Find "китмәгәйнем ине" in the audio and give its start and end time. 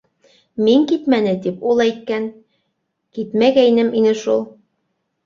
3.19-4.15